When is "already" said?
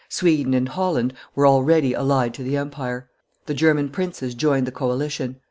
1.45-1.93